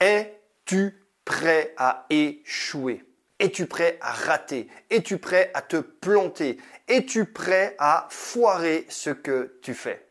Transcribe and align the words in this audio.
Es-tu 0.00 0.94
prêt 1.24 1.74
à 1.76 2.06
échouer? 2.10 3.04
Es-tu 3.38 3.66
prêt 3.66 3.98
à 4.00 4.12
rater? 4.12 4.68
Es-tu 4.90 5.18
prêt 5.18 5.50
à 5.54 5.62
te 5.62 5.76
planter? 5.76 6.58
Es-tu 6.88 7.24
prêt 7.26 7.74
à 7.78 8.06
foirer 8.10 8.86
ce 8.88 9.10
que 9.10 9.58
tu 9.62 9.74
fais? 9.74 10.06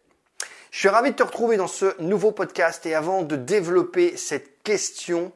Je 0.72 0.80
suis 0.80 0.90
ravi 0.90 1.12
de 1.12 1.16
te 1.16 1.24
retrouver 1.24 1.58
dans 1.58 1.68
ce 1.68 2.00
nouveau 2.02 2.32
podcast 2.32 2.86
et 2.86 2.94
avant 2.94 3.22
de 3.22 3.36
développer 3.36 4.18
cette 4.18 4.62
question, 4.64 5.32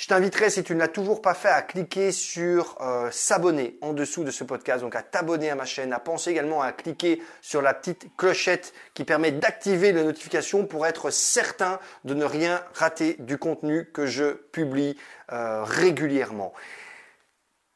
je 0.00 0.06
t'inviterai, 0.06 0.48
si 0.48 0.62
tu 0.62 0.74
ne 0.74 0.78
l'as 0.78 0.88
toujours 0.88 1.20
pas 1.20 1.34
fait, 1.34 1.50
à 1.50 1.60
cliquer 1.60 2.10
sur 2.10 2.78
euh, 2.80 3.10
s'abonner 3.10 3.76
en 3.82 3.92
dessous 3.92 4.24
de 4.24 4.30
ce 4.30 4.44
podcast, 4.44 4.80
donc 4.80 4.96
à 4.96 5.02
t'abonner 5.02 5.50
à 5.50 5.54
ma 5.54 5.66
chaîne, 5.66 5.92
à 5.92 5.98
penser 5.98 6.30
également 6.30 6.62
à 6.62 6.72
cliquer 6.72 7.22
sur 7.42 7.60
la 7.60 7.74
petite 7.74 8.06
clochette 8.16 8.72
qui 8.94 9.04
permet 9.04 9.30
d'activer 9.30 9.92
les 9.92 10.02
notifications 10.02 10.64
pour 10.64 10.86
être 10.86 11.10
certain 11.10 11.78
de 12.04 12.14
ne 12.14 12.24
rien 12.24 12.64
rater 12.72 13.16
du 13.18 13.36
contenu 13.36 13.90
que 13.92 14.06
je 14.06 14.32
publie 14.32 14.96
euh, 15.32 15.64
régulièrement. 15.64 16.54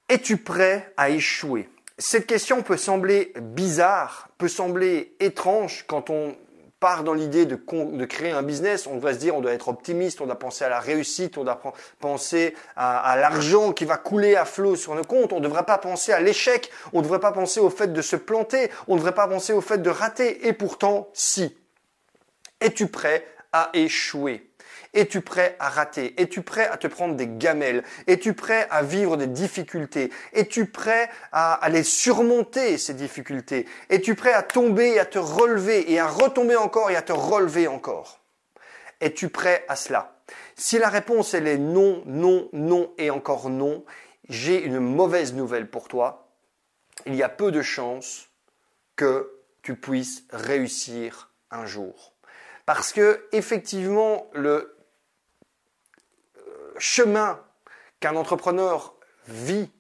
Es-tu 0.09 0.39
prêt 0.39 0.95
à 0.97 1.11
échouer? 1.11 1.69
Cette 1.98 2.27
question 2.27 2.62
peut 2.62 2.79
sembler 2.79 3.34
bizarre, 3.39 4.31
peut 4.39 4.48
sembler 4.48 5.15
étrange 5.20 5.84
quand 5.87 6.09
on 6.09 6.34
dans 7.05 7.15
l'idée 7.15 7.47
de, 7.47 7.56
créer 8.05 8.33
un 8.33 8.43
business, 8.43 8.87
on 8.87 8.97
devrait 8.97 9.15
se 9.15 9.19
dire, 9.19 9.34
on 9.34 9.41
doit 9.41 9.52
être 9.52 9.69
optimiste, 9.69 10.20
on 10.20 10.27
doit 10.27 10.38
penser 10.38 10.65
à 10.65 10.69
la 10.69 10.80
réussite, 10.80 11.38
on 11.38 11.45
doit 11.45 11.61
penser 11.98 12.55
à, 12.77 12.98
à 12.98 13.16
l'argent 13.16 13.73
qui 13.73 13.84
va 13.84 13.97
couler 13.97 14.37
à 14.37 14.45
flot 14.45 14.77
sur 14.77 14.95
nos 14.95 15.05
comptes, 15.05 15.33
on 15.33 15.39
ne 15.39 15.45
devrait 15.45 15.65
pas 15.65 15.78
penser 15.78 16.12
à 16.12 16.20
l'échec, 16.20 16.70
on 16.92 16.98
ne 16.98 17.02
devrait 17.02 17.20
pas 17.20 17.33
penser 17.33 17.61
au 17.61 17.70
fait 17.70 17.92
de 17.92 18.02
se 18.02 18.16
planter, 18.16 18.70
on 18.87 18.95
ne 18.95 18.98
devrait 18.98 19.15
pas 19.15 19.27
penser 19.27 19.52
au 19.52 19.61
fait 19.61 19.78
de 19.78 19.91
rater. 19.91 20.47
Et 20.47 20.52
pourtant, 20.52 21.09
si. 21.15 21.56
Es-tu 22.61 22.87
prêt 22.87 23.27
à 23.53 23.70
échouer? 23.73 24.54
Es-tu 24.95 25.21
prêt 25.21 25.57
à 25.59 25.69
rater? 25.69 26.15
Es-tu 26.21 26.43
prêt 26.43 26.66
à 26.66 26.77
te 26.77 26.87
prendre 26.87 27.15
des 27.15 27.29
gamelles? 27.29 27.83
Es-tu 28.07 28.33
prêt 28.33 28.67
à 28.70 28.83
vivre 28.83 29.17
des 29.17 29.27
difficultés? 29.27 30.11
Es-tu 30.33 30.67
prêt 30.67 31.11
à 31.33 31.55
aller 31.55 31.83
surmonter 31.83 32.78
ces 32.78 32.95
difficultés? 32.95 33.67
Es-tu 33.91 34.15
prêt 34.15 34.33
à 34.33 34.42
tomber 34.42 34.95
et 34.95 35.00
à 35.00 35.05
te 35.05 35.19
relever 35.19 35.92
et 35.92 35.98
à 35.98 36.06
retomber 36.06 36.56
encore 36.56 36.91
et 36.91 36.97
à 36.97 37.03
te 37.03 37.12
relever 37.12 37.69
encore? 37.69 38.20
Es-tu 39.00 39.28
prêt 39.28 39.65
à 39.69 39.77
cela? 39.77 40.17
Si 40.56 40.78
la 40.78 40.89
réponse 40.89 41.34
elle 41.34 41.48
est 41.48 41.59
non, 41.59 42.03
non, 42.06 42.48
non 42.53 42.92
et 42.97 43.11
encore 43.11 43.50
non, 43.50 43.84
j'ai 44.28 44.62
une 44.62 44.78
mauvaise 44.78 45.34
nouvelle 45.34 45.69
pour 45.69 45.89
toi. 45.89 46.28
Il 47.06 47.15
y 47.15 47.22
a 47.22 47.28
peu 47.28 47.50
de 47.50 47.61
chances 47.61 48.28
que 48.97 49.31
tu 49.62 49.75
puisses 49.75 50.25
réussir 50.31 51.33
un 51.50 51.67
jour. 51.67 52.15
Parce 52.67 52.92
que 52.92 53.27
effectivement, 53.33 54.31
le 54.33 54.73
chemin 56.78 57.41
qu'un 58.00 58.17
entrepreneur 58.17 58.94
vit, 59.27 59.70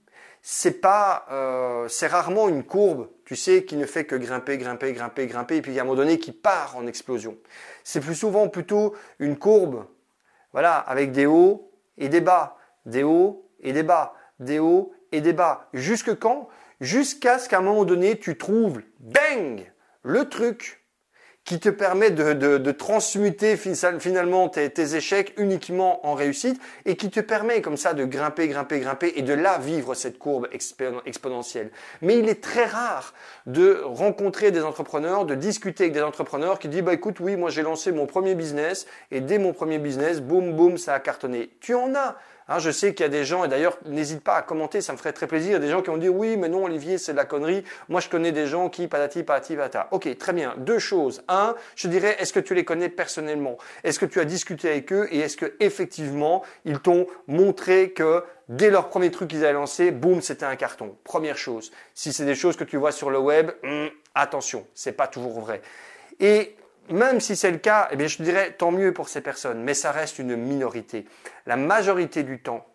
c'est 0.42 0.80
pas, 0.80 1.26
euh, 1.30 1.88
c'est 1.88 2.06
rarement 2.06 2.48
une 2.48 2.64
courbe, 2.64 3.08
tu 3.24 3.34
sais, 3.34 3.64
qui 3.64 3.76
ne 3.76 3.86
fait 3.86 4.04
que 4.04 4.14
grimper, 4.14 4.58
grimper, 4.58 4.92
grimper, 4.92 5.26
grimper, 5.26 5.56
et 5.56 5.62
puis 5.62 5.78
à 5.78 5.82
un 5.82 5.84
moment 5.84 5.96
donné 5.96 6.18
qui 6.18 6.32
part 6.32 6.76
en 6.76 6.86
explosion. 6.86 7.38
C'est 7.82 8.00
plus 8.00 8.14
souvent 8.14 8.48
plutôt 8.48 8.94
une 9.18 9.38
courbe, 9.38 9.86
voilà, 10.52 10.76
avec 10.76 11.12
des 11.12 11.26
hauts 11.26 11.72
et 11.96 12.08
des 12.08 12.20
bas, 12.20 12.58
des 12.84 13.02
hauts 13.02 13.48
et 13.60 13.72
des 13.72 13.82
bas, 13.82 14.14
des 14.38 14.58
hauts 14.58 14.92
et 15.12 15.20
des 15.20 15.32
bas. 15.32 15.68
Jusque 15.72 16.18
quand? 16.18 16.48
Jusqu'à 16.80 17.38
ce 17.38 17.48
qu'à 17.48 17.58
un 17.58 17.62
moment 17.62 17.84
donné, 17.84 18.18
tu 18.18 18.36
trouves, 18.36 18.82
bang, 19.00 19.72
le 20.02 20.28
truc 20.28 20.83
qui 21.44 21.60
te 21.60 21.68
permet 21.68 22.10
de, 22.10 22.32
de, 22.32 22.58
de 22.58 22.72
transmuter 22.72 23.56
finalement 23.56 24.48
tes, 24.48 24.70
tes, 24.70 24.96
échecs 24.96 25.34
uniquement 25.36 26.06
en 26.06 26.14
réussite 26.14 26.60
et 26.86 26.96
qui 26.96 27.10
te 27.10 27.20
permet 27.20 27.60
comme 27.60 27.76
ça 27.76 27.92
de 27.92 28.04
grimper, 28.04 28.48
grimper, 28.48 28.80
grimper 28.80 29.12
et 29.16 29.22
de 29.22 29.34
là 29.34 29.58
vivre 29.58 29.94
cette 29.94 30.18
courbe 30.18 30.48
exponentielle. 31.04 31.70
Mais 32.00 32.18
il 32.18 32.28
est 32.28 32.42
très 32.42 32.64
rare 32.64 33.12
de 33.46 33.80
rencontrer 33.84 34.50
des 34.52 34.62
entrepreneurs, 34.62 35.26
de 35.26 35.34
discuter 35.34 35.84
avec 35.84 35.94
des 35.94 36.02
entrepreneurs 36.02 36.58
qui 36.58 36.68
disent 36.68 36.82
bah 36.82 36.94
écoute 36.94 37.20
oui 37.20 37.36
moi 37.36 37.50
j'ai 37.50 37.62
lancé 37.62 37.92
mon 37.92 38.06
premier 38.06 38.34
business 38.34 38.86
et 39.10 39.20
dès 39.20 39.38
mon 39.38 39.52
premier 39.52 39.78
business 39.78 40.20
boum 40.20 40.54
boum 40.54 40.78
ça 40.78 40.94
a 40.94 41.00
cartonné. 41.00 41.50
Tu 41.60 41.74
en 41.74 41.94
as 41.94 42.16
Hein, 42.48 42.58
je 42.58 42.70
sais 42.70 42.94
qu'il 42.94 43.04
y 43.04 43.06
a 43.06 43.10
des 43.10 43.24
gens, 43.24 43.44
et 43.44 43.48
d'ailleurs, 43.48 43.78
n'hésite 43.86 44.22
pas 44.22 44.36
à 44.36 44.42
commenter, 44.42 44.80
ça 44.80 44.92
me 44.92 44.98
ferait 44.98 45.12
très 45.12 45.26
plaisir. 45.26 45.60
des 45.60 45.68
gens 45.68 45.80
qui 45.82 45.90
ont 45.90 45.96
dit 45.96 46.08
oui, 46.08 46.36
mais 46.36 46.48
non, 46.48 46.64
Olivier, 46.64 46.98
c'est 46.98 47.12
de 47.12 47.16
la 47.16 47.24
connerie. 47.24 47.64
Moi, 47.88 48.00
je 48.00 48.08
connais 48.08 48.32
des 48.32 48.46
gens 48.46 48.68
qui 48.68 48.86
patati 48.86 49.22
patati 49.22 49.56
patata. 49.56 49.88
Ok, 49.92 50.16
très 50.18 50.32
bien. 50.32 50.54
Deux 50.58 50.78
choses. 50.78 51.22
Un, 51.28 51.54
je 51.74 51.88
dirais, 51.88 52.16
est-ce 52.18 52.32
que 52.32 52.40
tu 52.40 52.54
les 52.54 52.64
connais 52.64 52.88
personnellement? 52.88 53.56
Est-ce 53.82 53.98
que 53.98 54.06
tu 54.06 54.20
as 54.20 54.24
discuté 54.24 54.68
avec 54.68 54.92
eux? 54.92 55.08
Et 55.10 55.20
est-ce 55.20 55.36
que 55.36 55.54
effectivement 55.60 56.42
ils 56.64 56.80
t'ont 56.80 57.06
montré 57.26 57.90
que 57.92 58.22
dès 58.48 58.70
leur 58.70 58.88
premier 58.88 59.10
truc 59.10 59.30
qu'ils 59.30 59.44
avaient 59.44 59.54
lancé, 59.54 59.90
boum, 59.90 60.20
c'était 60.20 60.44
un 60.44 60.56
carton? 60.56 60.96
Première 61.04 61.38
chose. 61.38 61.72
Si 61.94 62.12
c'est 62.12 62.26
des 62.26 62.34
choses 62.34 62.56
que 62.56 62.64
tu 62.64 62.76
vois 62.76 62.92
sur 62.92 63.10
le 63.10 63.18
web, 63.18 63.50
hum, 63.62 63.88
attention, 64.14 64.66
c'est 64.74 64.92
pas 64.92 65.06
toujours 65.06 65.40
vrai. 65.40 65.62
Et 66.20 66.56
même 66.90 67.20
si 67.20 67.36
c'est 67.36 67.50
le 67.50 67.58
cas, 67.58 67.88
eh 67.90 67.96
bien, 67.96 68.06
je 68.06 68.22
dirais 68.22 68.54
tant 68.56 68.70
mieux 68.70 68.92
pour 68.92 69.08
ces 69.08 69.20
personnes, 69.20 69.62
mais 69.62 69.74
ça 69.74 69.92
reste 69.92 70.18
une 70.18 70.36
minorité. 70.36 71.06
La 71.46 71.56
majorité 71.56 72.22
du 72.22 72.40
temps, 72.40 72.66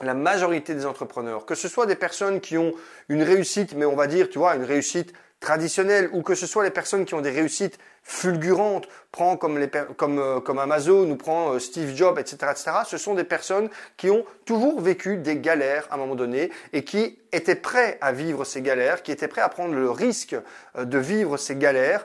la 0.00 0.14
majorité 0.14 0.74
des 0.74 0.86
entrepreneurs, 0.86 1.44
que 1.44 1.54
ce 1.54 1.68
soit 1.68 1.86
des 1.86 1.96
personnes 1.96 2.40
qui 2.40 2.56
ont 2.56 2.72
une 3.08 3.22
réussite, 3.22 3.74
mais 3.74 3.84
on 3.84 3.96
va 3.96 4.06
dire, 4.06 4.30
tu 4.30 4.38
vois, 4.38 4.56
une 4.56 4.64
réussite 4.64 5.12
traditionnelle, 5.40 6.10
ou 6.12 6.22
que 6.22 6.34
ce 6.34 6.46
soit 6.46 6.64
les 6.64 6.70
personnes 6.70 7.04
qui 7.04 7.14
ont 7.14 7.22
des 7.22 7.30
réussites 7.30 7.78
fulgurantes, 8.02 8.88
prends 9.10 9.36
comme, 9.36 9.66
comme, 9.96 10.18
euh, 10.18 10.40
comme 10.40 10.58
Amazon 10.58 11.10
ou 11.10 11.16
prends 11.16 11.54
euh, 11.54 11.58
Steve 11.58 11.94
Jobs, 11.94 12.18
etc., 12.18 12.36
etc., 12.50 12.70
ce 12.86 12.98
sont 12.98 13.14
des 13.14 13.24
personnes 13.24 13.70
qui 13.96 14.10
ont 14.10 14.24
toujours 14.44 14.80
vécu 14.80 15.16
des 15.16 15.36
galères 15.36 15.86
à 15.90 15.94
un 15.94 15.98
moment 15.98 16.14
donné 16.14 16.50
et 16.72 16.84
qui 16.84 17.18
étaient 17.32 17.54
prêts 17.54 17.98
à 18.00 18.12
vivre 18.12 18.44
ces 18.44 18.62
galères, 18.62 19.02
qui 19.02 19.12
étaient 19.12 19.28
prêts 19.28 19.40
à 19.40 19.48
prendre 19.48 19.74
le 19.74 19.90
risque 19.90 20.36
euh, 20.76 20.84
de 20.84 20.98
vivre 20.98 21.36
ces 21.36 21.56
galères 21.56 22.04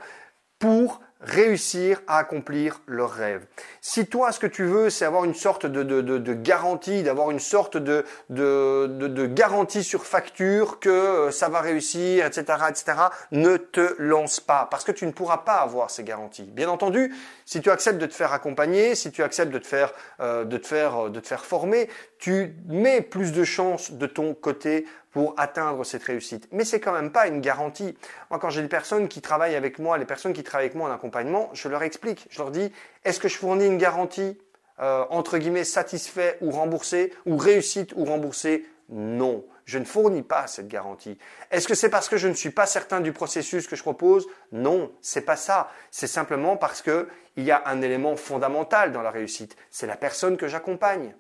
pour 0.60 1.02
réussir 1.22 2.02
à 2.08 2.18
accomplir 2.18 2.82
leurs 2.88 3.12
rêves. 3.12 3.46
Si 3.82 4.06
toi, 4.06 4.32
ce 4.32 4.40
que 4.40 4.48
tu 4.48 4.66
veux, 4.66 4.90
c'est 4.90 5.06
avoir 5.06 5.24
une 5.24 5.34
sorte 5.34 5.66
de, 5.66 5.82
de, 5.84 6.02
de, 6.02 6.34
garantie, 6.34 7.04
d'avoir 7.04 7.32
une 7.32 7.40
sorte 7.40 7.78
de, 7.78 8.06
de, 8.30 9.26
garantie 9.26 9.84
sur 9.84 10.06
facture 10.06 10.80
que 10.80 10.90
euh, 10.90 11.32
ça 11.32 11.50
va 11.50 11.62
réussir, 11.62 12.26
etc., 12.26 12.44
etc., 12.70 12.98
ne 13.32 13.58
te 13.58 13.96
lance 13.98 14.40
pas 14.40 14.68
parce 14.70 14.84
que 14.84 14.92
tu 14.92 15.06
ne 15.06 15.12
pourras 15.12 15.40
pas 15.40 15.56
avoir 15.56 15.90
ces 15.90 16.04
garanties. 16.04 16.44
Bien 16.52 16.70
entendu, 16.70 17.14
si 17.46 17.62
tu 17.62 17.70
acceptes 17.70 18.00
de 18.00 18.06
te 18.06 18.14
faire 18.14 18.34
accompagner, 18.34 18.96
si 18.96 19.12
tu 19.12 19.24
acceptes 19.24 19.52
de 19.52 19.60
te 19.60 19.68
faire, 19.68 19.94
euh, 20.20 20.44
de 20.44 20.58
te 20.58 20.68
faire, 20.68 21.10
de 21.10 21.20
te 21.20 21.28
faire 21.28 21.46
former, 21.46 21.90
tu 22.20 22.56
mets 22.68 23.02
plus 23.02 23.32
de 23.32 23.44
chances 23.44 23.92
de 23.92 24.06
ton 24.06 24.34
côté 24.34 24.86
pour 25.16 25.34
atteindre 25.38 25.86
cette 25.86 26.04
réussite. 26.04 26.50
Mais 26.52 26.66
c'est 26.66 26.82
quand 26.82 26.92
même 26.92 27.10
pas 27.10 27.28
une 27.28 27.40
garantie. 27.40 27.98
Moi, 28.30 28.38
quand 28.38 28.50
j'ai 28.50 28.62
des 28.62 28.68
personnes 28.68 29.08
qui 29.08 29.22
travaillent 29.22 29.56
avec 29.56 29.80
moi, 29.80 29.98
les 29.98 30.04
personnes 30.04 30.34
qui 30.34 30.44
travaillent 30.44 30.66
avec 30.66 30.76
moi 30.76 30.90
en 30.90 30.94
accompagnement, 30.94 31.50
je 31.54 31.70
leur 31.70 31.84
explique, 31.84 32.28
je 32.30 32.40
leur 32.40 32.52
dis, 32.52 32.70
est-ce 33.06 33.22
que 33.22 33.30
je 33.30 33.38
fournis 33.38 33.66
une 33.66 33.78
garantie 33.78 34.38
euh, 34.82 35.06
entre 35.10 35.38
guillemets 35.38 35.64
satisfait 35.64 36.38
ou 36.42 36.52
remboursé 36.52 37.14
ou 37.26 37.38
réussite 37.38 37.94
ou 37.96 38.04
remboursé? 38.04 38.66
Non, 38.90 39.46
je 39.64 39.78
ne 39.80 39.86
fournis 39.86 40.22
pas 40.22 40.48
cette 40.48 40.68
garantie. 40.68 41.18
Est-ce 41.50 41.70
que 41.70 41.76
c'est 41.76 41.90
parce 41.90 42.10
que 42.10 42.18
je 42.18 42.28
ne 42.28 42.34
suis 42.34 42.50
pas 42.50 42.66
certain 42.66 43.00
du 43.00 43.14
processus 43.14 43.68
que 43.68 43.78
je 43.78 43.84
propose? 43.84 44.28
Non, 44.52 44.92
c'est 45.00 45.22
pas 45.22 45.38
ça. 45.38 45.72
C'est 45.92 46.08
simplement 46.08 46.58
parce 46.58 46.82
que 46.82 47.08
il 47.38 47.46
y 47.46 47.52
a 47.52 47.64
un 47.68 47.82
élément 47.82 48.18
fondamental 48.18 48.92
dans 48.92 49.02
la 49.02 49.12
réussite. 49.12 49.56
C'est 49.72 49.88
la 49.88 49.96
personne 49.96 50.36
que 50.36 50.50
j'accompagne. 50.50 51.16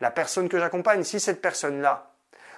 La 0.00 0.10
personne 0.10 0.48
que 0.48 0.58
j'accompagne, 0.58 1.04
si 1.04 1.20
cette 1.20 1.42
personne-là 1.42 2.13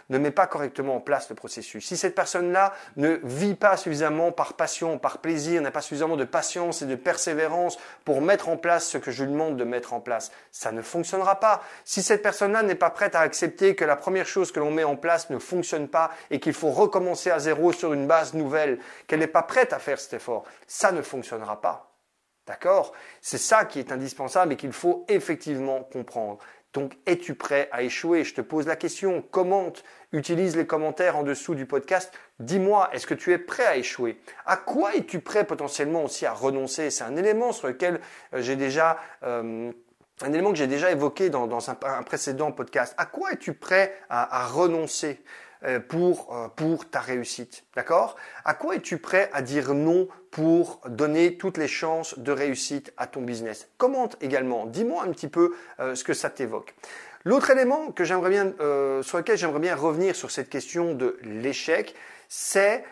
ne 0.09 0.19
met 0.19 0.31
pas 0.31 0.47
correctement 0.47 0.97
en 0.97 1.01
place 1.01 1.29
le 1.29 1.35
processus, 1.35 1.87
si 1.87 1.97
cette 1.97 2.15
personne-là 2.15 2.73
ne 2.97 3.19
vit 3.25 3.55
pas 3.55 3.77
suffisamment 3.77 4.33
par 4.33 4.55
passion, 4.55 4.99
par 4.99 5.19
plaisir, 5.19 5.61
n'a 5.63 5.71
pas 5.71 5.81
suffisamment 5.81 6.17
de 6.17 6.25
patience 6.25 6.83
et 6.83 6.87
de 6.87 6.95
persévérance 6.95 7.79
pour 8.05 8.21
mettre 8.21 8.49
en 8.49 8.57
place 8.57 8.87
ce 8.89 8.99
que 8.99 9.11
je 9.11 9.25
lui 9.25 9.33
demande 9.33 9.57
de 9.57 9.65
mettre 9.65 9.93
en 9.93 10.01
place, 10.01 10.31
ça 10.53 10.73
ne 10.73 10.83
fonctionnera 10.83 11.41
pas. 11.41 11.63
Si 11.85 12.03
cette 12.03 12.23
personne-là 12.23 12.63
n'est 12.63 12.75
pas 12.75 12.91
prête 12.91 13.15
à 13.15 13.21
accepter 13.21 13.75
que 13.75 13.85
la 13.85 13.97
première 13.97 14.27
chose 14.27 14.53
que 14.53 14.61
l'on 14.61 14.71
met 14.71 14.85
en 14.85 14.97
place 14.97 15.31
ne 15.31 15.39
fonctionne 15.39 15.89
pas 15.89 16.11
et 16.31 16.41
qu'il 16.41 16.55
faut 16.55 16.71
recommencer 16.71 17.31
à 17.31 17.39
zéro 17.39 17.73
sur 17.73 17.93
une 17.93 18.07
base 18.07 18.35
nouvelle, 18.35 18.79
qu'elle 19.07 19.21
n'est 19.21 19.27
pas 19.27 19.43
prête 19.43 19.73
à 19.73 19.79
faire 19.79 19.99
cet 19.99 20.15
effort, 20.15 20.45
ça 20.67 20.93
ne 20.93 21.03
fonctionnera 21.03 21.61
pas. 21.61 21.93
D'accord? 22.47 22.93
C'est 23.21 23.39
ça 23.39 23.65
qui 23.65 23.81
est 23.81 23.91
indispensable 23.91 24.53
et 24.53 24.57
qu'il 24.57 24.73
faut 24.73 25.05
effectivement 25.09 25.83
comprendre. 25.83 26.39
Donc, 26.73 26.93
es-tu 27.07 27.35
prêt 27.35 27.69
à 27.73 27.83
échouer? 27.83 28.25
Je 28.25 28.35
te 28.35 28.41
pose 28.41 28.67
la 28.67 28.77
question, 28.77 29.23
commente, 29.23 29.83
utilise 30.13 30.57
les 30.57 30.67
commentaires 30.67 31.17
en 31.17 31.23
dessous 31.23 31.55
du 31.55 31.67
podcast. 31.67 32.13
Dis-moi, 32.39 32.91
est-ce 32.93 33.07
que 33.07 33.15
tu 33.15 33.33
es 33.33 33.39
prêt 33.39 33.65
à 33.65 33.77
échouer? 33.77 34.21
À 34.45 34.57
quoi 34.57 34.95
es-tu 34.95 35.21
prêt 35.21 35.45
potentiellement 35.45 36.05
aussi 36.05 36.27
à 36.27 36.33
renoncer? 36.33 36.91
C'est 36.91 37.05
un 37.05 37.17
élément 37.17 37.53
sur 37.53 37.69
lequel 37.69 38.01
euh, 38.35 38.43
j'ai 38.43 38.57
déjà... 38.57 38.99
Euh, 39.23 39.73
un 40.23 40.33
élément 40.33 40.51
que 40.51 40.57
j'ai 40.57 40.67
déjà 40.67 40.91
évoqué 40.91 41.29
dans, 41.29 41.71
un, 41.71 42.03
précédent 42.03 42.51
podcast. 42.51 42.95
À 42.97 43.05
quoi 43.05 43.33
es-tu 43.33 43.53
prêt 43.53 43.95
à, 44.09 44.47
renoncer? 44.47 45.23
Pour, 45.89 46.35
euh, 46.35 46.49
pour 46.49 46.89
ta 46.89 47.01
réussite. 47.01 47.65
D'accord? 47.75 48.17
À 48.45 48.55
quoi 48.55 48.77
es-tu 48.77 48.99
prêt 48.99 49.31
à 49.33 49.43
dire 49.43 49.75
non 49.75 50.09
pour 50.31 50.81
donner 50.87 51.37
toutes 51.39 51.59
les 51.59 51.69
chances 51.69 52.19
de 52.19 52.33
réussite 52.33 52.93
à 52.97 53.07
ton 53.07 53.23
business? 53.23 53.69
Commente 53.79 54.17
également. 54.21 54.67
Dis-moi 54.67 55.03
un 55.03 55.11
petit 55.11 55.29
peu 55.29 55.55
euh, 55.81 55.95
ce 55.95 56.05
que 56.05 56.15
ça 56.15 56.31
t'évoque. 56.31 56.75
L'autre 57.25 57.51
élément 57.51 57.91
que 57.91 58.05
j'aimerais 58.05 58.31
bien, 58.31 58.53
sur 59.03 59.19
lequel 59.19 59.37
j'aimerais 59.37 59.59
bien 59.59 59.75
revenir 59.75 60.15
sur 60.15 60.31
cette 60.31 60.49
question 60.49 60.95
de 60.95 61.19
l'échec, 61.23 61.93
c'est 62.29 62.85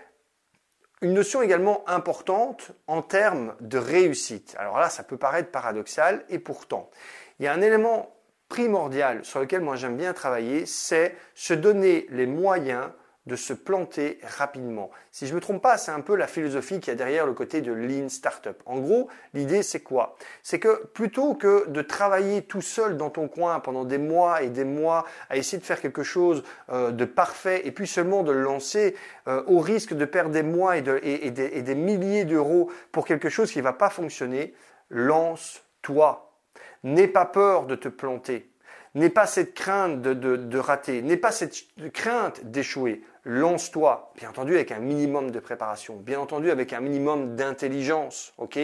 une 1.03 1.13
notion 1.13 1.43
également 1.43 1.89
importante 1.89 2.73
en 2.87 3.03
termes 3.03 3.55
de 3.61 3.79
réussite. 3.79 4.57
Alors 4.59 4.79
là, 4.79 4.89
ça 4.89 5.05
peut 5.05 5.19
paraître 5.19 5.51
paradoxal 5.51 6.25
et 6.31 6.39
pourtant, 6.39 6.91
il 7.39 7.45
y 7.45 7.49
a 7.49 7.53
un 7.53 7.61
élément 7.61 8.14
primordial 8.55 9.25
sur 9.25 9.41
lequel 9.41 9.63
moi 9.63 9.75
j'aime 9.75 9.97
bien 9.97 10.13
travailler, 10.13 10.65
c'est 10.65 11.17
se 11.35 11.55
donner 11.55 12.07
les 12.11 12.27
moyens 12.27 12.91
de 13.27 13.35
se 13.35 13.53
planter 13.53 14.21
rapidement. 14.23 14.93
Si 15.11 15.27
je 15.27 15.33
ne 15.33 15.37
me 15.37 15.41
trompe 15.41 15.61
pas, 15.61 15.77
c'est 15.77 15.91
un 15.91 16.03
peu 16.03 16.15
la 16.15 16.29
philosophie 16.29 16.79
qui 16.79 16.89
y 16.89 16.93
a 16.93 16.95
derrière 16.95 17.27
le 17.27 17.33
côté 17.33 17.63
de 17.63 17.73
Lean 17.73 18.09
Startup. 18.09 18.57
En 18.65 18.79
gros, 18.79 19.09
l'idée 19.33 19.65
c'est 19.65 19.81
quoi? 19.81 20.15
C'est 20.45 20.61
que 20.61 20.87
plutôt 20.87 21.35
que 21.35 21.69
de 21.69 21.83
travailler 21.83 22.43
tout 22.43 22.61
seul 22.61 22.97
dans 22.97 23.11
ton 23.11 23.27
coin 23.27 23.59
pendant 23.59 23.85
des 23.85 23.99
mois 23.99 24.43
et 24.43 24.51
des 24.51 24.65
mois 24.65 25.05
à 25.31 25.37
essayer 25.37 25.59
de 25.59 25.65
faire 25.65 25.81
quelque 25.81 26.05
chose 26.05 26.45
euh, 26.71 26.93
de 26.93 27.05
parfait 27.07 27.67
et 27.67 27.73
puis 27.73 27.89
seulement 27.89 28.23
de 28.23 28.31
le 28.31 28.43
lancer 28.43 28.95
euh, 29.27 29.43
au 29.49 29.59
risque 29.59 29.95
de 29.95 30.05
perdre 30.05 30.31
des 30.31 30.45
mois 30.45 30.79
et, 30.79 30.85
et 31.03 31.31
des 31.33 31.75
milliers 31.75 32.25
d'euros 32.25 32.71
pour 32.93 33.05
quelque 33.05 33.31
chose 33.31 33.51
qui 33.51 33.59
ne 33.59 33.65
va 33.65 33.73
pas 33.73 33.91
fonctionner, 33.91 34.55
lance-toi. 34.91 36.34
N'aie 36.85 37.09
pas 37.09 37.25
peur 37.25 37.67
de 37.67 37.75
te 37.75 37.89
planter. 37.89 38.51
N'aie 38.95 39.11
pas 39.11 39.27
cette 39.27 39.55
crainte 39.55 40.03
de, 40.03 40.59
rater. 40.59 41.03
N'aie 41.03 41.17
pas 41.17 41.33
cette 41.33 41.67
crainte 41.93 42.45
d'échouer. 42.45 43.03
Lance-toi, 43.25 44.13
bien 44.17 44.29
entendu 44.29 44.55
avec 44.55 44.71
un 44.71 44.79
minimum 44.79 45.31
de 45.31 45.41
préparation, 45.41 45.97
bien 45.97 46.21
entendu 46.21 46.51
avec 46.51 46.73
un 46.73 46.81
minimum 46.81 47.35
d'intelligence, 47.35 48.35
ok? 48.39 48.59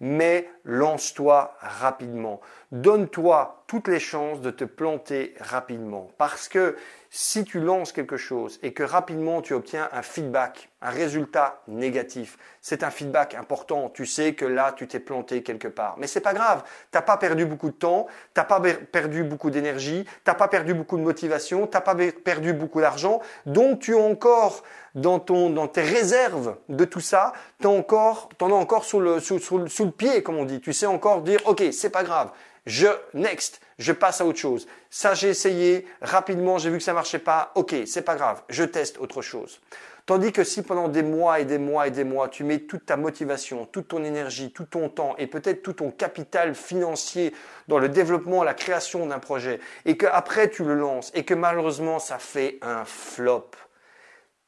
Mais 0.00 0.48
lance-toi 0.64 1.54
rapidement. 1.60 2.40
Donne-toi 2.72 3.64
toutes 3.66 3.88
les 3.88 3.98
chances 3.98 4.40
de 4.40 4.52
te 4.52 4.62
planter 4.62 5.34
rapidement. 5.40 6.08
Parce 6.18 6.48
que 6.48 6.76
si 7.10 7.44
tu 7.44 7.58
lances 7.58 7.90
quelque 7.90 8.16
chose 8.16 8.60
et 8.62 8.72
que 8.72 8.84
rapidement 8.84 9.42
tu 9.42 9.54
obtiens 9.54 9.88
un 9.92 10.02
feedback, 10.02 10.70
un 10.80 10.90
résultat 10.90 11.62
négatif, 11.66 12.38
c'est 12.60 12.84
un 12.84 12.90
feedback 12.90 13.34
important. 13.34 13.90
Tu 13.92 14.06
sais 14.06 14.34
que 14.34 14.44
là, 14.44 14.72
tu 14.76 14.86
t'es 14.86 15.00
planté 15.00 15.42
quelque 15.42 15.66
part. 15.66 15.96
Mais 15.98 16.06
c'est 16.06 16.20
pas 16.20 16.32
grave. 16.32 16.62
T'as 16.92 17.02
pas 17.02 17.16
perdu 17.16 17.44
beaucoup 17.44 17.70
de 17.70 17.74
temps, 17.74 18.06
t'as 18.34 18.44
pas 18.44 18.60
perdu 18.60 19.24
beaucoup 19.24 19.50
d'énergie, 19.50 20.06
t'as 20.22 20.34
pas 20.34 20.46
perdu 20.46 20.72
beaucoup 20.72 20.96
de 20.96 21.02
motivation, 21.02 21.66
t'as 21.66 21.80
pas 21.80 21.96
perdu 22.22 22.52
beaucoup 22.52 22.80
d'argent. 22.80 23.20
Donc, 23.46 23.80
tu 23.80 23.96
as 23.96 23.98
encore 23.98 24.62
dans 24.94 25.18
ton, 25.18 25.50
dans 25.50 25.66
tes 25.66 25.82
réserves 25.82 26.56
de 26.68 26.84
tout 26.84 27.00
ça, 27.00 27.32
t'en 27.60 27.78
encore, 27.78 28.28
as 28.40 28.44
encore 28.44 28.84
sous 28.84 29.00
le, 29.00 29.18
sous 29.18 29.40
le 29.58 29.90
pied, 29.90 30.22
comme 30.22 30.36
on 30.36 30.44
dit. 30.44 30.60
Tu 30.60 30.72
sais 30.72 30.86
encore 30.86 31.22
dire, 31.22 31.40
OK, 31.46 31.64
c'est 31.72 31.90
pas 31.90 32.04
grave 32.04 32.30
je 32.66 32.86
next, 33.14 33.60
je 33.78 33.92
passe 33.92 34.20
à 34.20 34.26
autre 34.26 34.38
chose. 34.38 34.66
Ça 34.90 35.14
j'ai 35.14 35.28
essayé 35.28 35.86
rapidement, 36.02 36.58
j'ai 36.58 36.70
vu 36.70 36.78
que 36.78 36.84
ça 36.84 36.92
marchait 36.92 37.18
pas. 37.18 37.52
OK, 37.54 37.74
c'est 37.86 38.02
pas 38.02 38.16
grave, 38.16 38.42
je 38.48 38.64
teste 38.64 38.98
autre 38.98 39.22
chose. 39.22 39.60
Tandis 40.06 40.32
que 40.32 40.42
si 40.42 40.62
pendant 40.62 40.88
des 40.88 41.02
mois 41.02 41.40
et 41.40 41.44
des 41.44 41.58
mois 41.58 41.86
et 41.86 41.90
des 41.90 42.02
mois, 42.02 42.28
tu 42.28 42.42
mets 42.42 42.60
toute 42.60 42.86
ta 42.86 42.96
motivation, 42.96 43.64
toute 43.66 43.88
ton 43.88 44.02
énergie, 44.02 44.50
tout 44.52 44.64
ton 44.64 44.88
temps 44.88 45.14
et 45.18 45.26
peut-être 45.26 45.62
tout 45.62 45.74
ton 45.74 45.92
capital 45.92 46.54
financier 46.54 47.32
dans 47.68 47.78
le 47.78 47.88
développement, 47.88 48.42
la 48.42 48.54
création 48.54 49.06
d'un 49.06 49.20
projet 49.20 49.60
et 49.84 49.96
qu'après 49.96 50.50
tu 50.50 50.64
le 50.64 50.74
lances 50.74 51.12
et 51.14 51.24
que 51.24 51.34
malheureusement 51.34 51.98
ça 51.98 52.18
fait 52.18 52.58
un 52.62 52.84
flop, 52.84 53.50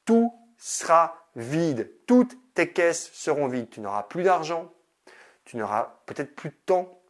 tout 0.04 0.34
sera 0.58 1.28
vide. 1.36 1.90
Toutes 2.06 2.36
tes 2.54 2.72
caisses 2.72 3.10
seront 3.12 3.46
vides. 3.46 3.70
Tu 3.70 3.80
n'auras 3.80 4.02
plus 4.04 4.22
d'argent, 4.22 4.72
tu 5.44 5.56
n'auras 5.56 6.00
peut-être 6.06 6.34
plus 6.34 6.50
de 6.50 6.58
temps, 6.66 7.01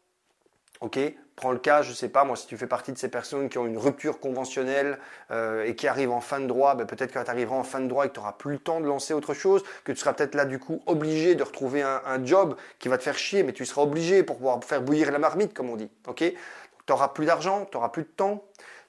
Ok, 0.82 0.98
prends 1.36 1.52
le 1.52 1.60
cas, 1.60 1.82
je 1.82 1.90
ne 1.90 1.94
sais 1.94 2.08
pas, 2.08 2.24
moi, 2.24 2.34
si 2.34 2.48
tu 2.48 2.56
fais 2.56 2.66
partie 2.66 2.90
de 2.90 2.98
ces 2.98 3.08
personnes 3.08 3.48
qui 3.48 3.56
ont 3.56 3.66
une 3.66 3.78
rupture 3.78 4.18
conventionnelle 4.18 4.98
euh, 5.30 5.64
et 5.64 5.76
qui 5.76 5.86
arrivent 5.86 6.10
en 6.10 6.20
fin 6.20 6.40
de 6.40 6.46
droit, 6.48 6.74
ben, 6.74 6.88
peut-être 6.88 7.12
que 7.12 7.22
tu 7.22 7.30
arriveras 7.30 7.54
en 7.54 7.62
fin 7.62 7.78
de 7.78 7.86
droit 7.86 8.04
et 8.04 8.08
que 8.08 8.14
tu 8.14 8.18
n'auras 8.18 8.32
plus 8.32 8.54
le 8.54 8.58
temps 8.58 8.80
de 8.80 8.86
lancer 8.86 9.14
autre 9.14 9.32
chose, 9.32 9.62
que 9.84 9.92
tu 9.92 9.98
seras 9.98 10.12
peut-être 10.12 10.34
là 10.34 10.44
du 10.44 10.58
coup 10.58 10.82
obligé 10.86 11.36
de 11.36 11.44
retrouver 11.44 11.82
un, 11.82 12.26
job 12.26 12.56
qui 12.80 12.88
va 12.88 12.98
te 12.98 13.04
faire 13.04 13.16
chier, 13.16 13.44
mais 13.44 13.52
tu 13.52 13.64
seras 13.64 13.82
obligé 13.82 14.24
pour 14.24 14.38
pouvoir 14.38 14.64
faire 14.64 14.82
bouillir 14.82 15.12
la 15.12 15.20
marmite, 15.20 15.54
comme 15.54 15.70
on 15.70 15.76
dit. 15.76 15.88
Ok, 16.08 16.18
tu 16.18 16.34
n'auras 16.88 17.08
plus 17.10 17.26
d'argent, 17.26 17.64
tu 17.70 17.76
n'auras 17.76 17.90
plus 17.90 18.02
de 18.02 18.08
temps, 18.08 18.42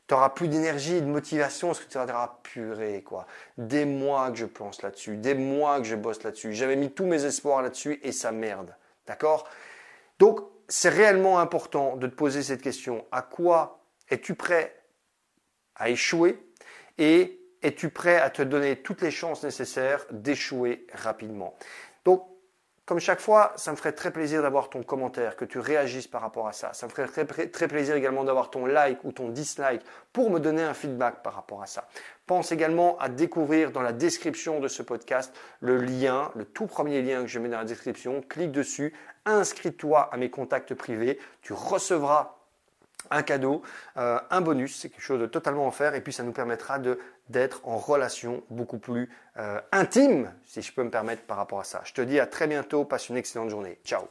tu 0.08 0.16
n'auras 0.16 0.30
plus 0.30 0.48
d'énergie, 0.48 1.00
de 1.00 1.06
motivation, 1.06 1.68
parce 1.68 1.80
que 1.80 1.92
tu 1.92 2.00
vas 2.00 2.08
dire, 2.08 2.16
ah 2.18 2.40
purée, 2.42 3.04
quoi. 3.06 3.28
Des 3.60 3.86
mois 3.86 4.32
que 4.32 4.38
je 4.38 4.46
pense 4.46 4.82
là-dessus, 4.82 5.18
des 5.18 5.36
mois 5.36 5.78
que 5.78 5.84
je 5.84 5.96
bosse 5.96 6.24
là-dessus. 6.24 6.54
J'avais 6.54 6.76
mis 6.76 6.92
tous 6.92 7.06
mes 7.06 7.24
espoirs 7.24 7.62
là-dessus 7.62 8.00
et 8.02 8.12
ça 8.12 8.32
merde. 8.32 8.76
D'accord? 9.06 9.48
Donc, 10.18 10.53
c'est 10.76 10.90
réellement 10.90 11.38
important 11.38 11.98
de 11.98 12.08
te 12.08 12.16
poser 12.16 12.42
cette 12.42 12.64
question. 12.64 13.06
À 13.12 13.22
quoi 13.22 13.86
es-tu 14.10 14.34
prêt 14.34 14.76
à 15.76 15.92
échouer 15.92 16.44
et 16.98 17.40
es-tu 17.62 17.90
prêt 17.90 18.20
à 18.20 18.32
te 18.32 18.42
donner 18.42 18.78
toutes 18.78 19.04
les 19.04 19.12
chances 19.12 19.44
nécessaires 19.44 20.04
d'échouer 20.10 20.88
rapidement? 20.92 21.56
Donc, 22.06 22.28
comme 22.86 23.00
chaque 23.00 23.22
fois, 23.22 23.54
ça 23.56 23.72
me 23.72 23.78
ferait 23.78 23.94
très 23.94 24.12
plaisir 24.12 24.42
d'avoir 24.42 24.70
ton 24.70 24.82
commentaire, 24.84 25.38
que 25.38 25.46
tu 25.46 25.60
réagisses 25.60 26.08
par 26.08 26.22
rapport 26.22 26.48
à 26.48 26.54
ça. 26.54 26.74
Ça 26.74 26.88
me 26.88 26.92
ferait 26.92 27.08
très, 27.48 27.68
plaisir 27.68 27.96
également 27.96 28.26
d'avoir 28.26 28.50
ton 28.50 28.66
like 28.66 29.02
ou 29.06 29.14
ton 29.14 29.30
dislike 29.30 29.84
pour 30.12 30.32
me 30.32 30.40
donner 30.40 30.64
un 30.64 30.74
feedback 30.74 31.22
par 31.22 31.36
rapport 31.36 31.62
à 31.62 31.68
ça. 31.68 31.88
Pense 32.26 32.52
également 32.52 32.98
à 32.98 33.08
découvrir 33.08 33.72
dans 33.72 33.84
la 33.84 33.94
description 33.94 34.60
de 34.60 34.68
ce 34.68 34.82
podcast 34.82 35.34
le 35.62 35.78
lien, 35.78 36.32
le 36.36 36.44
tout 36.44 36.66
premier 36.66 37.02
lien 37.04 37.22
que 37.22 37.28
je 37.28 37.40
mets 37.40 37.48
dans 37.48 37.60
la 37.60 37.64
description. 37.64 38.22
Clique 38.28 38.52
dessus, 38.52 38.94
inscris-toi 39.26 40.10
à 40.12 40.18
mes 40.18 40.30
contacts 40.30 40.74
privés. 40.74 41.20
Tu 41.42 41.54
recevras 41.54 42.36
un 43.12 43.22
cadeau, 43.22 43.62
euh, 43.98 44.20
un 44.30 44.42
bonus, 44.42 44.80
c'est 44.80 44.90
quelque 44.90 45.02
chose 45.02 45.20
de 45.20 45.26
totalement 45.26 45.68
offert 45.68 45.94
et 45.96 46.02
puis 46.02 46.14
ça 46.14 46.24
nous 46.24 46.32
permettra 46.32 46.80
de 46.80 47.00
d'être 47.30 47.62
en 47.66 47.78
relation 47.78 48.44
beaucoup 48.50 48.80
plus 48.80 49.10
euh, 49.38 49.62
intime, 49.72 50.34
si 50.46 50.62
je 50.62 50.74
peux 50.74 50.84
me 50.84 50.90
permettre 50.90 51.24
par 51.24 51.38
rapport 51.38 51.62
à 51.62 51.64
ça. 51.64 51.82
Je 51.86 51.94
te 51.94 52.02
dis 52.02 52.20
à 52.20 52.28
très 52.28 52.48
bientôt, 52.48 52.84
passe 52.84 53.08
une 53.08 53.18
excellente 53.18 53.50
journée. 53.50 53.80
Ciao 53.86 54.08